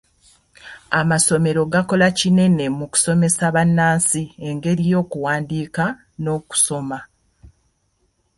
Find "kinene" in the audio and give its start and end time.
2.19-2.65